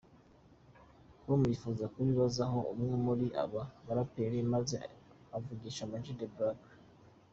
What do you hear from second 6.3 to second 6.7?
Black.